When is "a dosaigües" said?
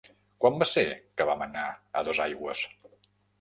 2.01-2.65